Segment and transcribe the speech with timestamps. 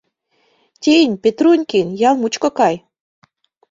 [0.83, 2.75] Тинь, Петрунькин, ял мучко кай.